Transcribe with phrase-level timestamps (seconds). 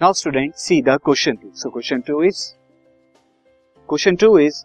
[0.00, 2.40] Now student see the question two so question two is
[3.88, 4.56] question two is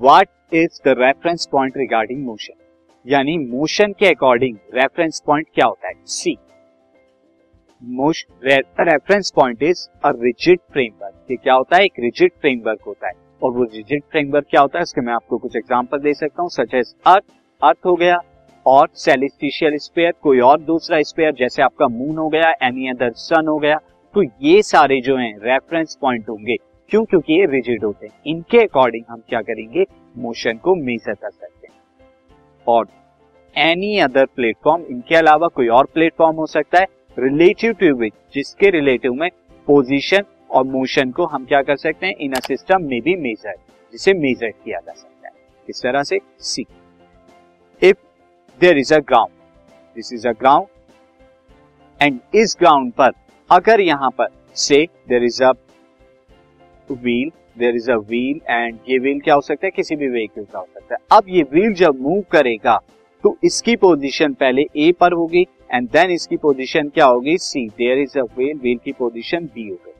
[0.00, 2.54] what is the reference point regarding motion
[3.06, 5.94] यानी motion के according reference point क्या होता है?
[6.06, 6.36] See
[8.84, 11.84] reference point is a rigid framework ये क्या होता है?
[11.84, 13.14] एक रिजिड फ्रेमवर्क होता है.
[13.42, 14.82] और वो रिजिड फ्रेमवर्क क्या होता है?
[14.82, 17.24] इसके मैं आपको कुछ एग्जांपल दे सकता हूँ सच एज अर्थ
[17.62, 18.16] अर्थ हो गया
[18.66, 23.48] और सेलिस्टिशियल स्पेयर कोई और दूसरा स्पेयर जैसे आपका मून हो गया एनी अदर सन
[23.48, 23.78] हो गया
[24.14, 26.56] तो ये सारे जो हैं रेफरेंस पॉइंट होंगे।
[26.90, 27.04] क्यों?
[27.04, 29.84] क्योंकि ये रिजिड होते हैं। इनके अकॉर्डिंग हम क्या करेंगे?
[30.18, 31.78] मोशन को मेजर कर सकते हैं।
[32.68, 32.88] और
[33.56, 36.86] एनी अदर प्लेटफॉर्म इनके अलावा कोई और प्लेटफॉर्म हो सकता है
[37.18, 39.28] रिलेटिव टू विच जिसके रिलेटिव में
[39.66, 42.14] पोजीशन और मोशन को हम क्या कर सकते हैं?
[42.14, 43.54] इन अ सिस्टम में भी मेजर
[43.92, 45.34] जिसे मेजर किया जा सकता है।
[45.66, 46.64] किस तरह से see
[47.82, 47.96] if
[48.60, 49.32] there is a ground
[49.96, 50.66] this is a ground
[52.02, 53.10] and इस ग्राउंड पर
[53.50, 55.50] अगर यहाँ पर say there is a
[56.90, 59.70] wheel there is a wheel and ये व्हील क्या हो सकता है?
[59.70, 62.78] किसी भी व्हीकल का हो सकता है। अब ये व्हील जब मूव करेगा
[63.24, 67.36] तो इसकी पोजीशन पहले ए पर होगी एंड देन इसकी पोजीशन क्या होगी?
[67.38, 69.92] See there is a wheel wheel की पोजीशन बी हो गई।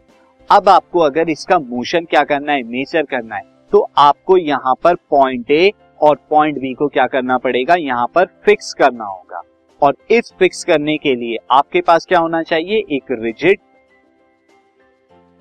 [0.51, 2.63] अब आपको अगर इसका मोशन क्या करना है?
[2.63, 7.39] मेजर करना है तो आपको यहाँ पर पॉइंट ए और पॉइंट बी को क्या करना
[7.39, 7.75] पड़ेगा?
[7.77, 9.43] यहाँ पर फिक्स करना होगा।
[9.83, 12.79] और इस फिक्स करने के लिए आपके पास क्या होना चाहिए?
[12.91, 13.59] एक रिजिड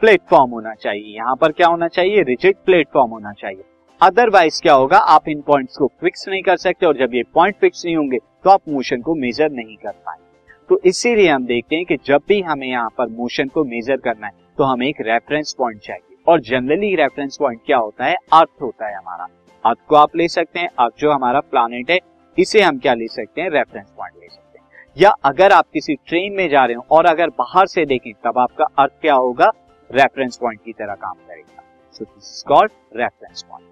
[0.02, 2.22] प्लेटफॉर्म होना चाहिए। यहाँ पर क्या होना चाहिए?
[2.24, 3.64] रिजिड प्लेटफॉर्म होना चाहिए।
[4.02, 4.98] अदरवाइज़ क्या होगा?
[4.98, 8.18] आप इन पॉइंट्स को फिक्स नहीं कर सकते और जब ये पॉइंट फिक्स नहीं होंगे
[8.18, 12.22] तो आप मोशन को मेजर नहीं कर पाएँगे। तो इसीलिए हम देखते हैं कि जब
[12.28, 16.18] भी हमें यहाँ पर मोशन को मेजर करना है तो हमें एक रेफरेंस पॉइंट चाहिए।
[16.28, 18.16] और जनरली रेफरेंस पॉइंट क्या होता है?
[18.34, 19.28] अर्थ होता है हमारा।
[19.66, 22.00] अर्थ को आप ले सकते हैं। अर्थ जो हमारा प्लानिट है
[22.38, 23.50] इसे हम क्या ले सकते हैं?
[23.50, 24.66] रेफरेंस पॉइंट ले सकते हैं।
[24.98, 28.38] या अगर आप किसी ट्रेन में जा रहे हो और अगर बाहर से देखें, तब
[28.38, 29.52] आपका अर्थ क्या होगा?
[29.92, 33.68] रेफरेंस पॉइंट की तरह काम करेगा। So this is called reference point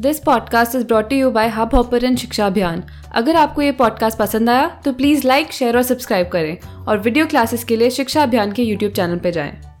[0.00, 2.82] this podcast is brought you by Hub Hopper Shiksha Abhiyan
[3.14, 7.26] अगर आपको ये पॉडकास्ट पसंद आया तो प्लीज़ लाइक शेयर और सब्सक्राइब करें। और वीडियो
[7.26, 9.73] क्लासेस के लिए शिक्षा अभियान के यूट्यूब चैनल पर जाएँ।